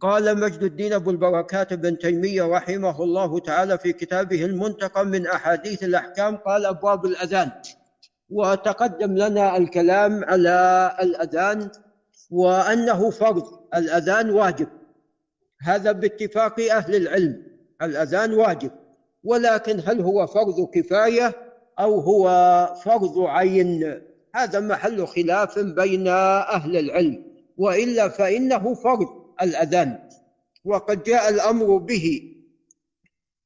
[0.00, 5.82] قال مجد الدين أبو البركات بن تيمية رحمه الله تعالى في كتابه المنتقى من أحاديث
[5.82, 7.50] الأحكام قال أبواب الأذان.
[8.30, 11.70] وتقدم لنا الكلام على الأذان
[12.30, 13.44] وأنه فرض.
[13.74, 14.68] الأذان واجب.
[15.62, 17.42] هذا باتفاق أهل العلم.
[17.82, 18.70] الأذان واجب.
[19.24, 21.32] ولكن هل هو فرض كفاية
[21.78, 22.26] أو هو
[22.84, 24.00] فرض عين؟
[24.34, 27.24] هذا محل خلاف بين أهل العلم.
[27.56, 29.23] وإلا فإنه فرض.
[29.42, 29.98] الأذان
[30.64, 32.34] وقد جاء الأمر به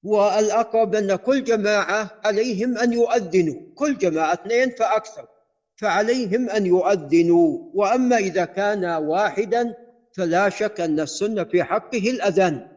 [0.03, 5.27] والأقرب أن كل جماعة عليهم أن يؤذنوا كل جماعة اثنين فأكثر
[5.77, 9.75] فعليهم أن يؤذنوا وأما إذا كان واحدا
[10.13, 12.69] فلا شك أن السنة في حقه الأذان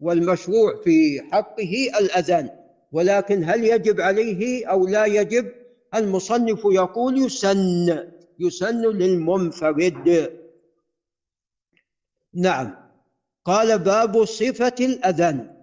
[0.00, 2.50] والمشروع في حقه الأذان
[2.92, 5.46] ولكن هل يجب عليه أو لا يجب؟
[5.94, 8.08] المصنف يقول يسن
[8.40, 10.30] يسن للمنفرد.
[12.38, 12.74] نعم.
[13.44, 15.54] قال باب صفة الأذان.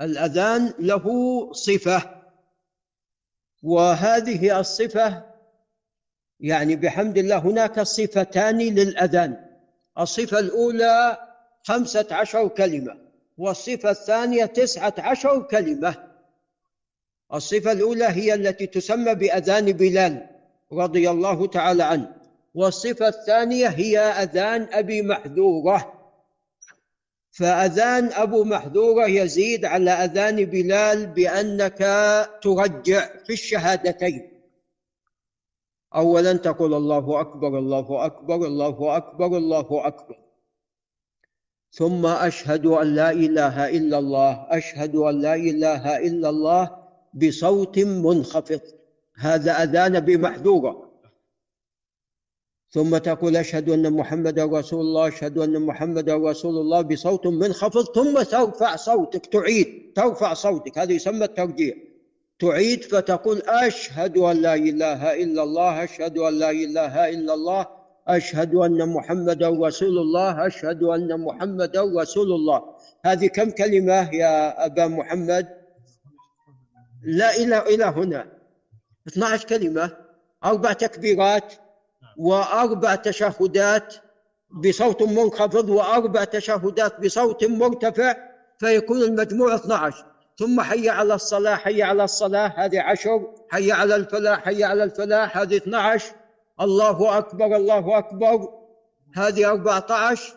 [0.00, 1.06] الأذان له
[1.52, 2.02] صفة.
[3.62, 5.22] وهذه الصفة
[6.40, 9.46] يعني بحمد الله هناك صفتان للأذان.
[9.98, 11.18] الصفة الأولى
[11.62, 12.96] خمسة عشر كلمة
[13.38, 15.94] والصفة الثانية تسعة عشر كلمة.
[17.34, 20.26] الصفة الأولى هي التي تسمى بأذان بلال
[20.72, 22.12] رضي الله تعالى عنه
[22.54, 25.99] والصفة الثانية هي أذان أبي محذورة.
[27.30, 31.78] فأذان أبو محذورة يزيد على أذان بلال بأنك
[32.42, 34.30] ترجع في الشهادتين.
[35.94, 40.18] أولا تقول الله أكبر الله أكبر الله أكبر الله أكبر.
[41.70, 46.76] ثم أشهد أن لا إله إلا الله أشهد أن لا إله إلا الله
[47.14, 48.60] بصوت منخفض.
[49.16, 50.89] هذا أذان بمحذورة.
[52.72, 58.22] ثم تقول أشهد أن محمدا رسول الله أشهد أن محمدا رسول الله بصوت منخفض ثم
[58.22, 61.74] ترفع صوتك تعيد ترفع صوتك هذا يسمى الترجيع
[62.38, 67.66] تعيد فتقول أشهد أن لا إله إلا الله أشهد أن لا إله إلا الله
[68.08, 72.62] أشهد أن محمدا رسول الله أشهد أن محمدا رسول الله.
[73.04, 75.48] هذه كم كلمة يا أبا محمد؟
[77.02, 78.26] لا إلى إلى هنا.
[79.08, 79.96] 12 كلمة
[80.44, 81.54] أربع تكبيرات.
[82.16, 83.94] وأربع تشهدات
[84.50, 88.16] بصوت منخفض وأربع تشهدات بصوت مرتفع
[88.58, 90.06] فيكون المجموع 12
[90.38, 93.34] ثم حي على الصلاة حي على الصلاة هذه عشر.
[93.50, 96.14] حي على الفلاح حي على الفلاح هذه 12
[96.60, 98.48] الله أكبر الله أكبر.
[99.14, 100.34] هذه 14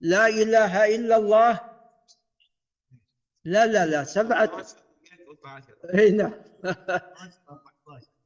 [0.00, 1.60] لا إله إلا الله.
[3.44, 4.50] لا لا لا سبعة.
[5.94, 6.32] هنا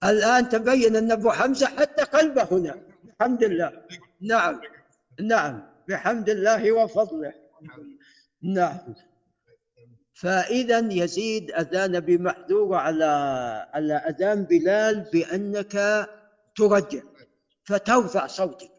[0.04, 2.74] الآن تبين أن أبو حمزة حتى قلبه هنا.
[3.04, 3.72] الحمد لله.
[4.20, 4.60] نعم.
[5.20, 5.62] نعم.
[5.88, 7.32] بحمد الله وفضله.
[8.42, 8.78] نعم.
[10.14, 13.04] فإذا يزيد أذان بمحذور على
[13.74, 16.06] على أذان بلال بأنك
[16.56, 17.02] ترجع.
[17.64, 18.72] فترفع صوتك.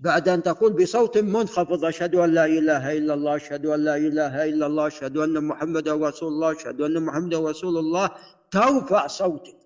[0.00, 4.44] بعد أن تقول بصوت منخفض أشهد أن لا إله إلا الله أشهد أن لا إله
[4.44, 8.10] إلا الله أشهد أن محمدا رسول الله أشهد أن محمدا رسول الله
[8.50, 9.59] ترفع صوتك.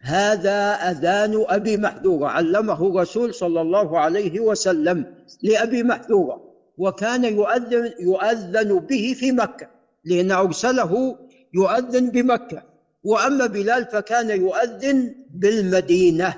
[0.00, 2.28] هذا أذان أبي محذورة.
[2.28, 9.68] علمه الرسول صلى الله عليه وسلم لأبي محذورة وكان يؤذن يؤذن به في مكة
[10.04, 11.18] لأن أرسله
[11.54, 12.62] يؤذن بمكة.
[13.04, 16.34] وأما بلال فكان يؤذن بالمدينة.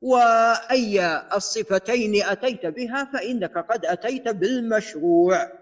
[0.00, 5.52] وأي الصفتين أتيت بها فإنك قد أتيت بالمشروع.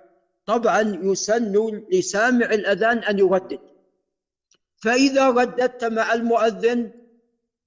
[0.47, 3.59] طبعا يسن لسامع الأذان أن يردد.
[4.77, 6.91] فإذا رددت مع المؤذن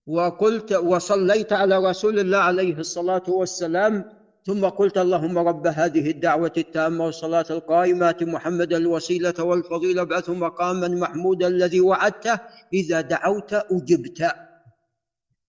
[0.07, 4.05] وقلت وصليت على رسول الله عليه الصلاة والسلام
[4.45, 11.47] ثم قلت اللهم رب هذه الدعوة التامة والصلاة القائمة محمد الوسيلة والفضيلة بعث مقاما محمودا
[11.47, 12.39] الذي وعدته
[12.73, 14.31] إذا دعوت أجبت.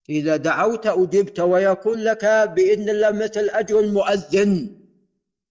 [0.09, 2.25] إذا دعوت أجبت ويكون لك
[2.55, 4.75] بإذن الله مثل أجر المؤذن.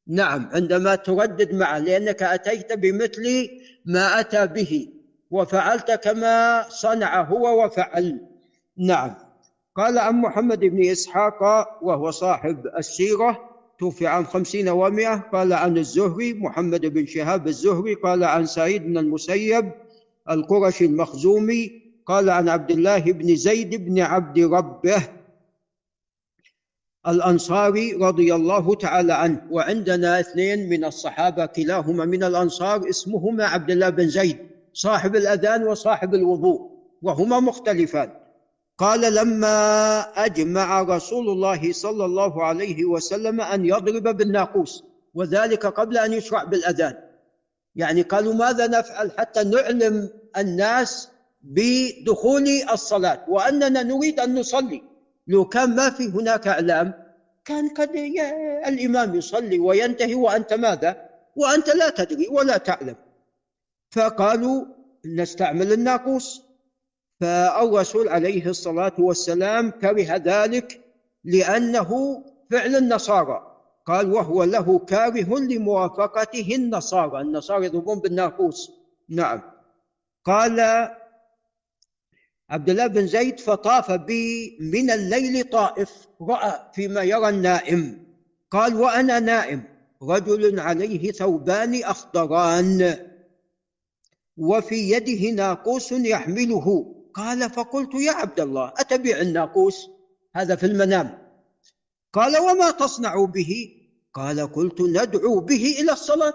[0.08, 3.48] نعم عندما تردد معه لأنك أتيت بمثل
[3.84, 4.88] ما أتى به
[5.30, 8.27] وفعلت كما صنع هو وفعل.
[8.78, 9.14] نعم.
[9.76, 11.42] قال عن محمد بن إسحاق
[11.82, 13.48] وهو صاحب السيرة
[13.78, 15.14] توفي عام خمسين ومائة.
[15.32, 17.94] قال عن الزهري محمد بن شهاب الزهري.
[17.94, 19.70] قال عن سعيد بن المسيب
[20.30, 21.82] القرشي المخزومي.
[22.06, 25.02] قال عن عبد الله بن زيد بن عبد ربه
[27.08, 29.42] الأنصاري رضي الله تعالى عنه.
[29.50, 34.38] وعندنا اثنين من الصحابة كلاهما من الأنصار اسمهما عبد الله بن زيد
[34.72, 36.70] صاحب الأذان وصاحب الوضوء
[37.02, 38.27] وهما مختلفان.
[38.78, 44.84] قال لما أجمع رسول الله صلى الله عليه وسلم أن يضرب بالناقوس
[45.14, 46.94] وذلك قبل أن يشرع بالأذان.
[47.74, 51.08] يعني قالوا ماذا نفعل حتى نعلم الناس
[51.42, 54.82] بدخول الصلاة؟ وأننا نريد أن نصلي.
[55.26, 56.94] لو كان ما في هناك إعلام
[57.44, 57.90] كان قد
[58.66, 62.96] الإمام يصلي وينتهي وأنت ماذا؟ وأنت لا تدري ولا تعلم.
[63.90, 64.64] فقالوا
[65.06, 66.47] نستعمل الناقوس.
[67.20, 70.80] فالرسول عليه الصلاة والسلام كره ذلك
[71.24, 73.54] لأنه فعل النصارى.
[73.86, 77.20] قال وهو له كاره لموافقته النصارى.
[77.20, 78.70] النصارى يضربون بالناقوس.
[79.08, 79.40] نعم.
[80.24, 80.60] قال
[82.50, 88.04] عبد الله بن زيد فطاف بي من الليل طائف رأى فيما يرى النائم.
[88.50, 89.62] قال وأنا نائم
[90.02, 92.96] رجل عليه ثوبان أخضران
[94.36, 96.94] وفي يده ناقوس يحمله.
[97.14, 99.88] قال فقلت يا عبد الله أتبع الناقوس؟
[100.36, 101.18] هذا في المنام.
[102.12, 103.68] قال وما تصنع به؟
[104.14, 106.34] قال قلت ندعو به إلى الصلاة.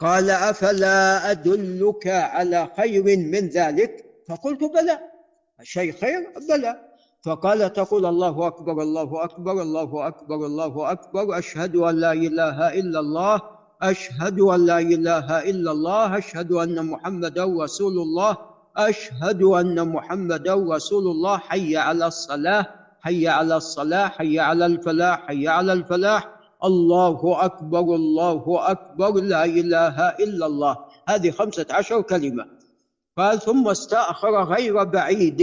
[0.00, 4.98] قال أفلا أدلك على خير من ذلك؟ فقلت بلى.
[5.62, 6.88] شيء خير؟ بلى.
[7.24, 11.38] فقال تقول الله أكبر الله أكبر الله أكبر الله أكبر.
[11.38, 13.40] أشهد أن لا إله إلا الله
[13.82, 18.51] أشهد أن لا إله إلا الله أشهد أن محمدا رسول الله.
[18.76, 22.66] أشهد أن محمدا رسول الله حي على الصلاة
[23.00, 26.28] حي على الصلاة حي على الفلاح حي على الفلاح.
[26.64, 30.76] الله أكبر الله أكبر لا إله إلا الله.
[31.08, 32.46] هذه خمسة عشر كلمة.
[33.18, 35.42] قال ثم استأخر غير بعيد.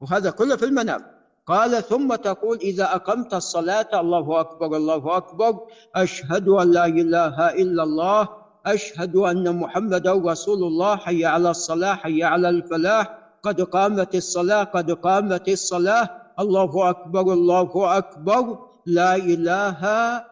[0.00, 1.00] وهذا كله في المنام.
[1.46, 5.60] قال ثم تقول إذا أقمت الصلاة الله أكبر الله أكبر.
[5.94, 8.41] أشهد أن لا إله إلا الله.
[8.66, 13.18] أشهد أن محمدا رسول الله حي على الصلاة حي على الفلاح.
[13.42, 16.10] قد قامت الصلاة قد قامت الصلاة.
[16.40, 18.58] الله أكبر الله أكبر.
[18.86, 19.86] لا إله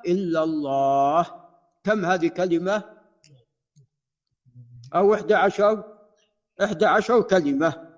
[0.07, 1.27] إلا الله.
[1.85, 2.83] كم هذه كلمة؟
[4.95, 5.85] أو إحدى عشر؟
[6.63, 7.91] إحدى عشر كلمة.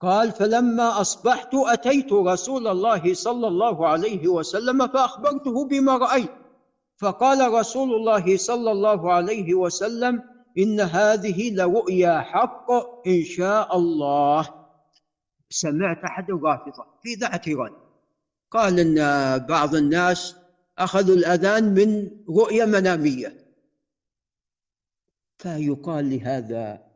[0.00, 6.39] قال فلما أصبحت أتيت رسول الله صلى الله عليه وسلم فأخبرته بما رأيت.
[7.00, 10.22] فقال رسول الله صلى الله عليه وسلم
[10.58, 12.70] إن هذه لرؤيا حق
[13.06, 14.48] إن شاء الله.
[15.50, 17.72] سمعت أحد الرافضة في ذا اعتراض
[18.50, 18.98] قال إن
[19.46, 20.36] بعض الناس
[20.78, 23.40] أخذوا الأذان من رؤية منامية.
[25.38, 26.90] فيقال لهذا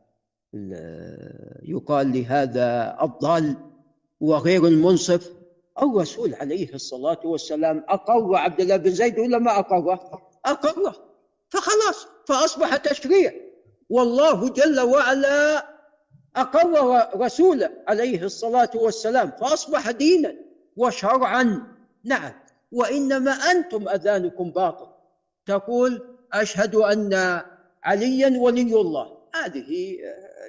[1.63, 3.55] يقال لهذا الضال
[4.19, 5.34] وغير المنصف
[5.81, 10.95] الرسول عليه الصلاة والسلام أقر عبد الله بن زيد ولا ما أقره؟ أقره
[11.49, 13.33] فخلاص فأصبح تشريع.
[13.89, 15.65] والله جل وعلا
[16.35, 20.35] أقر رسوله عليه الصلاة والسلام فأصبح دينا
[20.77, 21.67] وشرعا.
[22.03, 22.33] نعم.
[22.71, 24.87] وإنما أنتم أذانكم باطل.
[25.45, 27.41] تقول أشهد أن
[27.83, 29.17] عليا ولي الله.
[29.35, 29.97] هذه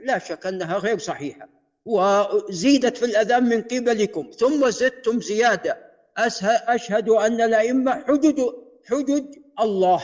[0.04, 1.48] لا شك أنها غير صحيحة.
[1.86, 5.78] وزيدت في الأذان من قبلكم ثم زدتم زيادة.
[6.16, 8.40] أشهد أن الأئمة حجج
[8.86, 9.24] حجج
[9.60, 10.02] الله.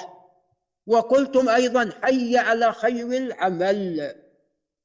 [0.87, 4.14] وقلتم أيضا حي على خير العمل.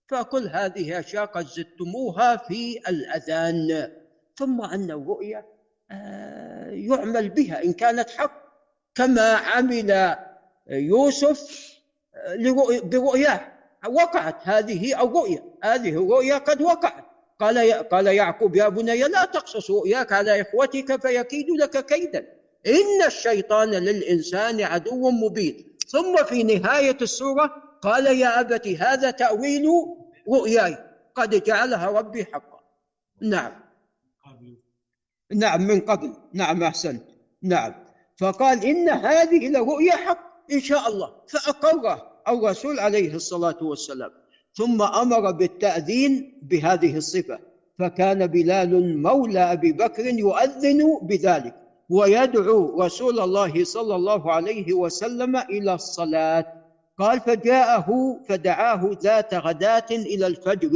[0.08, 3.92] فكل هذه أشياء قد زدتموها في الأذان.
[4.36, 5.46] ثم أن الرؤيا
[5.92, 8.48] آه، يعمل بها إن كانت حق.
[8.96, 10.16] كما عمل
[10.70, 11.72] يوسف
[12.16, 13.57] آه، برؤياه.
[13.86, 14.36] وقعت.
[14.44, 17.06] هذه الرؤيا هذه الرؤيا قد وقعت.
[17.40, 22.20] قال قال يعقوب يا بني لا تقصص رؤياك على إخوتك فيكيد لك كيدا.
[22.68, 25.78] إن الشيطان للإنسان عدو مبين.
[25.88, 29.66] ثم في نهاية السورة قال يا أبت هذا تأويل
[30.30, 30.78] رؤياي.
[31.16, 32.60] قد جعلها ربي حقا.
[33.22, 33.52] نعم.
[35.34, 36.14] نعم من قبل.
[36.34, 37.04] نعم أحسنت.
[37.44, 37.74] نعم.
[38.20, 40.20] فقال إن هذه لرؤيا حق
[40.52, 41.22] إن شاء الله.
[41.28, 42.17] فأقره.
[42.30, 44.12] الرسول عليه الصلاة والسلام.
[44.54, 47.40] ثم أمر بالتأذين بهذه الصفة.
[47.80, 51.56] فكان بلال مولى أبي بكر يؤذن بذلك
[51.90, 56.46] ويدعو رسول الله صلى الله عليه وسلم إلى الصلاة.
[57.00, 60.72] قال فجاءه فدعاه ذات غداة إلى الفجر.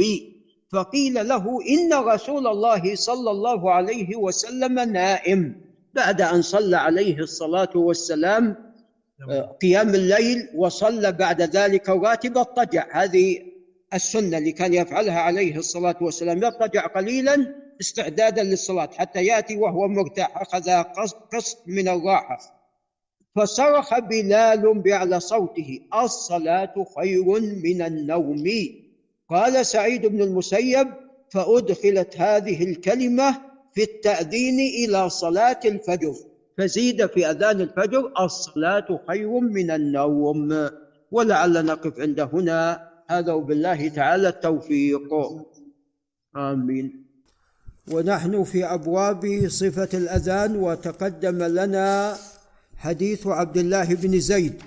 [0.72, 5.60] فقيل له إن رسول الله صلى الله عليه وسلم نائم.
[5.94, 8.71] بعد أن صلى عليه الصلاة والسلام
[9.62, 13.38] قيام الليل وصلى بعد ذلك راتب اضطجع هذه
[13.94, 16.38] السنة اللي كان يفعلها عليه الصلاة والسلام.
[16.38, 20.38] يضطجع قليلا استعدادا للصلاة حتى يأتي وهو مرتاح.
[20.38, 20.70] أخذ
[21.32, 22.38] قسط من الراحة.
[23.36, 28.44] فصرخ بلال بأعلى صوته الصلاة خير من النوم.
[29.28, 30.88] قال سعيد بن المسيب
[31.30, 33.38] فأدخلت هذه الكلمة
[33.74, 36.14] في التأذين إلى صلاة الفجر.
[36.58, 40.70] فزيد في أذان الفجر الصلاة خير من النوم.
[41.10, 42.88] ولعل نقف عند هنا.
[43.10, 45.08] هذا وبالله تعالى التوفيق.
[46.36, 47.06] آمين.
[47.92, 52.16] ونحن في أبواب صفة الأذان وتقدم لنا
[52.76, 54.62] حديث عبد الله بن زيد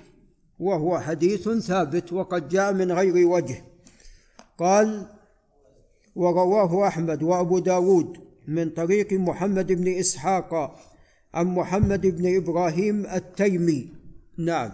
[0.60, 3.64] وهو حديث ثابت وقد جاء من غير وجه.
[4.60, 5.06] قال
[6.16, 10.76] ورواه أحمد وأبو داود من طريق محمد بن إسحاق
[11.36, 13.90] عن محمد بن إبراهيم التيمي.
[14.38, 14.72] نعم.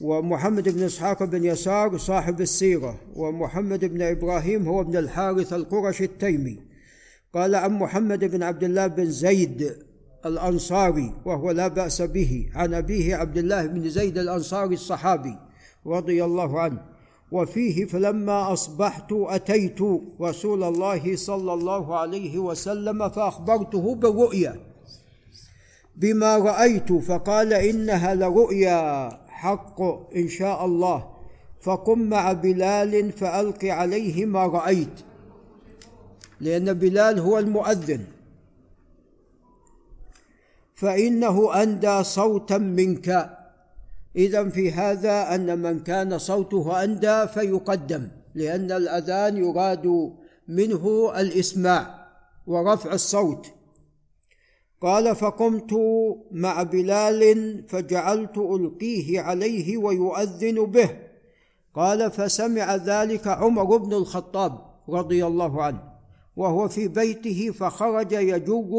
[0.00, 6.58] ومحمد بن إسحاق بن يسار صاحب السيرة ومحمد بن إبراهيم هو ابن الحارث القرشي التيمي.
[7.34, 9.76] قال عن محمد بن عبد الله بن زيد
[10.26, 15.36] الأنصاري وهو لا بأس به عن أبيه عبد الله بن زيد الأنصاري الصحابي
[15.86, 16.82] رضي الله عنه.
[17.32, 19.78] وفيه فلما أصبحت أتيت
[20.20, 24.73] رسول الله صلى الله عليه وسلم فأخبرته بالرؤيا
[25.96, 29.80] بما رأيت فقال إنها لرؤيا حق
[30.16, 31.14] إن شاء الله.
[31.60, 35.00] فقم مع بلال فألق عليه ما رأيت.
[36.40, 38.04] لأن بلال هو المؤذن.
[40.74, 43.38] فإنه أندى صوتا منك.
[44.16, 50.12] إذا في هذا أن من كان صوته أندى فيقدم لأن الأذان يراد
[50.48, 52.08] منه الإسماع
[52.46, 53.53] ورفع الصوت.
[54.84, 55.74] قال فقمت
[56.32, 57.22] مع بلال
[57.68, 60.90] فجعلت ألقيه عليه ويؤذن به.
[61.74, 65.82] قال فسمع ذلك عمر بن الخطاب رضي الله عنه
[66.36, 68.70] وهو في بيته فخرج يجر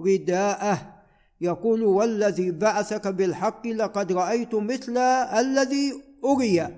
[0.00, 0.94] رداءه
[1.40, 4.98] يقول والذي بعثك بالحق لقد رأيت مثل
[5.38, 5.92] الذي
[6.24, 6.68] أري.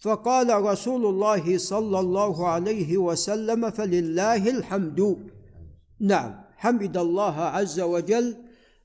[0.00, 5.16] فقال رسول الله صلى الله عليه وسلم فلله الحمد.
[6.00, 6.41] نعم.
[6.62, 8.36] حمد الله عز وجل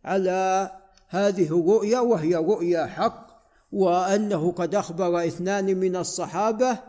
[0.05, 0.71] على
[1.09, 3.27] هذه الرؤيا وهي رؤيا حق
[3.71, 6.79] وأنه قد أخبر اثنان من الصحابة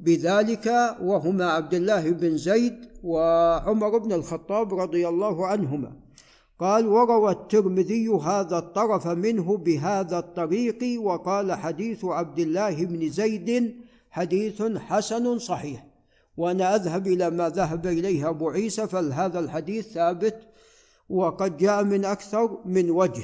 [0.00, 5.92] بذلك وهما عبد الله بن زيد وعمر بن الخطاب رضي الله عنهما.
[6.60, 13.76] قال وروى الترمذي هذا الطرف منه بهذا الطريق وقال حديث عبد الله بن زيد
[14.10, 15.87] حديث حسن صحيح.
[16.38, 20.48] وأنا أذهب إلى ما ذهب إليه أبو عيسى فهذا الحديث ثابت
[21.10, 23.22] وقد جاء من أكثر من وجه.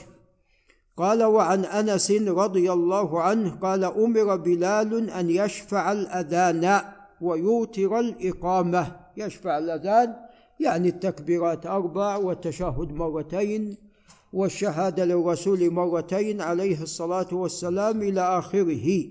[0.97, 6.81] قال وعن أنس رضي الله عنه قال أمر بلال أن يشفع الأذان
[7.21, 8.97] ويوتر الإقامة.
[9.17, 10.17] يشفع الأذان
[10.61, 13.77] يعني التكبيرات أربع والتشهد مرتين
[14.33, 19.05] والشهادة للرسول مرتين عليه الصلاة والسلام إلى آخره.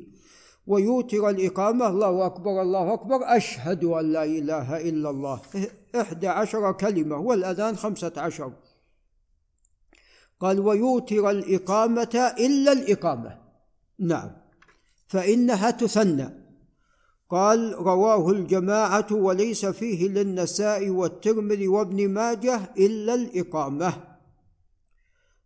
[0.67, 1.87] ويوتر الإقامة.
[1.87, 3.19] الله أكبر الله أكبر.
[3.23, 5.41] أشهد أن لا إله إلا الله.
[5.95, 8.51] إحدى عشر كلمة والأذان خمسة عشر.
[10.39, 13.37] قال ويوتر الإقامة إلا الإقامة.
[13.99, 14.31] نعم.
[15.07, 16.29] فإنها تثنى.
[17.29, 23.93] قال رواه الجماعة وليس فيه للنساء والترمذي وابن ماجه إلا الإقامة.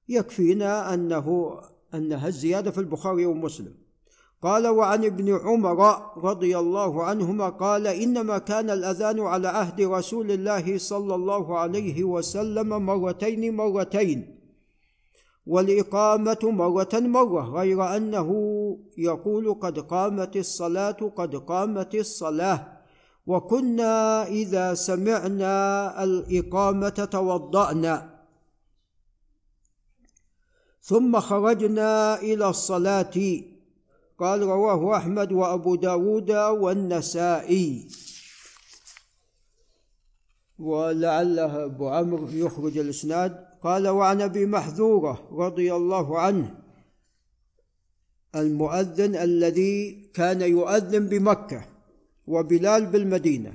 [0.09, 1.59] يكفينا أنه
[1.93, 3.86] أنها الزيادة في البخاري ومسلم.
[4.41, 10.77] قال وعن ابن عمر رضي الله عنهما قال إنما كان الأذان على عهد رسول الله
[10.77, 14.37] صلى الله عليه وسلم مرتين مرتين
[15.47, 18.29] والإقامة مرة مرة غير أنه
[18.97, 22.77] يقول قد قامت الصلاة قد قامت الصلاة
[23.27, 28.23] وكنا إذا سمعنا الإقامة توضأنا.
[30.81, 33.13] ثم خرجنا إلى الصلاة.
[34.19, 37.87] قال رواه أحمد وأبو داود والنسائي.
[40.59, 43.47] ولعله أبو عمرو يخرج الإسناد.
[43.63, 46.55] قال وعن أبي محذورة رضي الله عنه
[48.35, 51.65] المؤذن الذي كان يؤذن بمكة
[52.27, 53.53] وبلال بالمدينة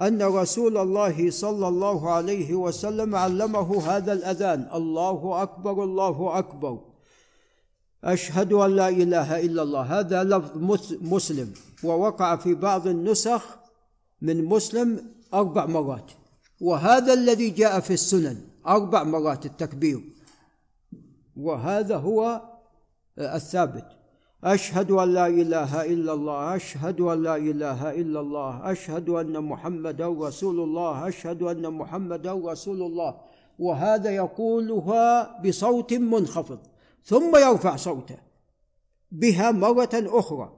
[0.00, 6.95] أن رسول الله صلى الله عليه وسلم علمه هذا الأذان الله أكبر الله أكبر.
[8.06, 9.82] أشهد أن لا إله إلا الله.
[9.82, 10.50] هذا لفظ
[11.02, 11.52] مسلم.
[11.84, 13.42] ووقع في بعض النسخ
[14.22, 15.00] من مسلم
[15.34, 16.10] أربع مرات.
[16.60, 18.36] وهذا الذي جاء في السنن
[18.66, 20.00] أربع مرات التكبير.
[21.36, 22.42] وهذا هو
[23.18, 23.84] الثابت.
[24.44, 30.08] أشهد أن لا إله إلا الله أشهد أن لا إله إلا الله أشهد أن محمدا
[30.08, 33.14] رسول الله أشهد أن محمدا رسول الله.
[33.58, 36.58] وهذا يقولها بصوت منخفض.
[37.06, 38.16] ثم يرفع صوته
[39.12, 40.52] بها مرة أخرى.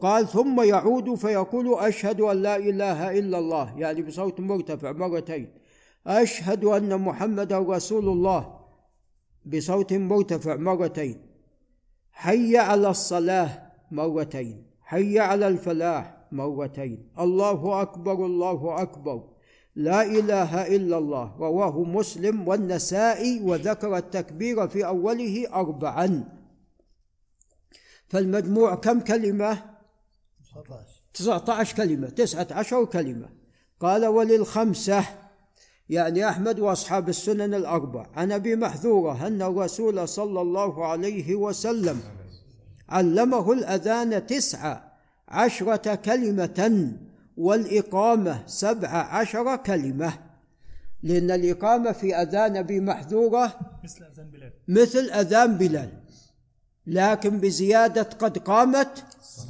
[0.00, 3.78] قال ثم يعود فيقول أشهد أن لا إله إلا الله.
[3.78, 5.54] يعني بصوت مرتفع مرتين.
[6.06, 8.60] أشهد أن محمدا رسول الله.
[9.44, 11.26] بصوت مرتفع مرتين.
[12.12, 14.66] حي على الصلاة مرتين.
[14.80, 17.12] حي على الفلاح مرتين.
[17.18, 19.35] الله أكبر الله أكبر.
[19.76, 26.24] لا إله إلا الله رواه مسلم والنسائي وذكر التكبير في أوله أربعا.
[28.06, 29.62] فالمجموع كم كلمة؟
[31.14, 33.28] 19 كلمة 19 كلمة.
[33.80, 35.04] قال وللخمسة
[35.88, 42.00] يعني أحمد وأصحاب السنن الأربع عن أبي محذورة أن الرسول صلى الله عليه وسلم
[42.88, 44.80] علمه الأذان تسع
[45.28, 46.92] عشرة كلمة
[47.36, 50.12] والإقامة سبع عشر كلمة.
[51.02, 54.52] لأن الإقامة في أذان أبي محذورة مثل أذان بلال.
[54.68, 55.90] مثل أذان بلال.
[56.86, 59.04] لكن بزيادة قد قامت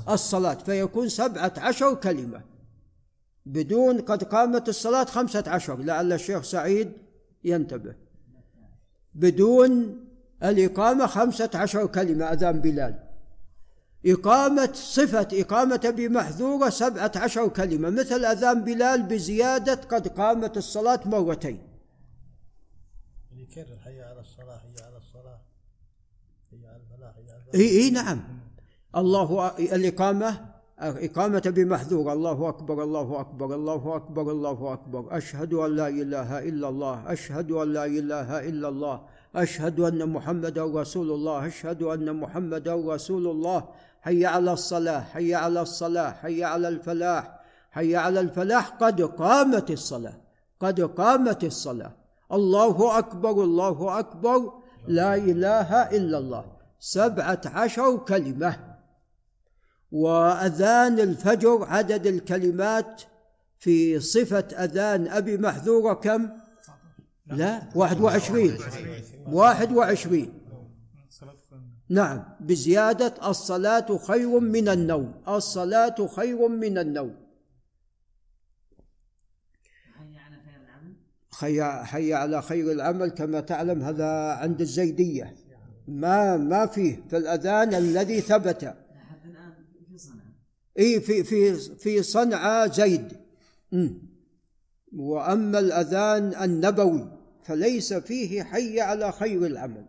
[0.09, 0.55] الصلاة.
[0.55, 2.43] فيكون سبعة عشر كلمة.
[3.47, 5.77] بدون قد قامت الصلاة خمسة عشر.
[5.77, 6.93] لعل الشيخ سعيد
[7.45, 7.95] ينتبه.
[9.15, 10.01] بدون
[10.43, 13.06] الإقامة خمسة عشر كلمة أذان بلال.
[14.07, 21.59] إقامة صفة إقامة بمحذورة سبعة عشر كلمة مثل أذان بلال بزيادة قد قامت الصلاة مرتين.
[23.33, 25.41] يكرر حي على الصلاة حي على الصلاة
[26.51, 28.23] حي على الفلاح حي على الفلاح إي إي نعم.
[28.97, 35.17] الله الإقامة إقامة بمحذور الله أكبر الله أكبر الله أكبر الله أكبر.
[35.17, 39.07] أشهد أن لا إله إلا الله أشهد أن لا إله إلا الله.
[39.35, 43.69] أشهد أن محمدا رسول الله أشهد أن محمدا رسول الله.
[44.03, 47.41] حي على الصلاة حي على الصلاة حي على الفلاح
[47.71, 48.69] حي على الفلاح.
[48.69, 50.15] قد قامت الصلاة
[50.61, 51.93] قد قامت الصلاة.
[52.33, 54.53] الله أكبر الله أكبر.
[54.89, 56.45] لا إله إلا الله.
[56.81, 58.77] سبعة عشر كلمة.
[59.93, 63.03] وأذان الفجر عدد الكلمات
[63.59, 66.29] في صفة أذان أبي محذورة كم؟
[67.27, 68.59] لا واحد وعشرين.
[69.27, 70.33] واحد وعشرين.
[71.89, 75.15] نعم بزيادة الصلاة خير من النوم.
[75.29, 77.17] الصلاة خير من النوم.
[81.33, 83.09] حي على خير العمل.
[83.09, 85.37] كما تعلم هذا عند الزيدية.
[85.89, 88.77] ما ما فيه في الأذان الذي ثبت.
[90.79, 93.13] إي في في في صنعاء زيد.
[94.97, 97.16] وأما الأذان النبوي
[97.47, 99.87] فليس فيه حي على خير العمل.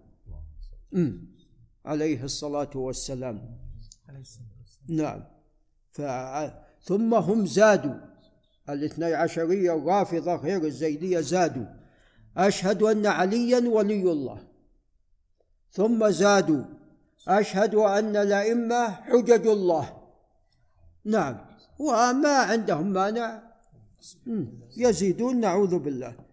[1.85, 3.57] عليه الصلاة والسلام.
[4.89, 5.23] نعم.
[5.91, 6.01] ف...
[6.83, 7.95] ثم هم زادوا.
[8.69, 11.65] الاثني عشرية الرافضة غير الزيدية زادوا.
[12.37, 14.47] أشهد أن عليا ولي الله.
[15.71, 16.63] ثم زادوا.
[17.27, 19.97] أشهد أن الأئمة حجج الله.
[21.05, 21.37] نعم.
[21.79, 23.41] وما عندهم مانع.
[24.77, 26.26] يزيدون نعوذ بالله.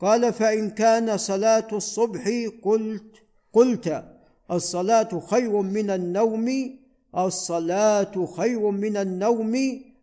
[0.00, 2.30] قال فإن كان صلاة الصبح
[2.62, 3.14] قلت
[3.52, 4.04] قلت
[4.50, 6.76] الصلاة خير من النوم
[7.16, 9.54] الصلاة خير من النوم.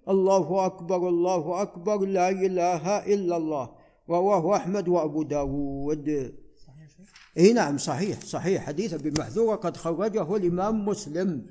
[0.10, 3.70] الله أكبر الله أكبر لا إله إلا الله.
[4.10, 6.34] رواه أحمد وأبو داود.
[7.38, 8.66] اي نعم صحيح صحيح.
[8.66, 11.46] حديث بمحذورة قد خرجه الإمام مسلم.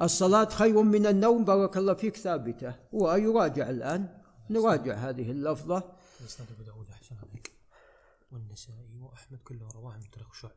[0.00, 2.74] الصلاة خير من النوم بارك الله فيك ثابتة.
[2.92, 4.08] ويراجع الآن
[4.50, 6.01] نراجع هذه اللفظة.
[6.22, 7.52] مسند أبو داود أحسن عليك.
[8.32, 10.54] والنسائي وأحمد كله رواه من طريق شعبة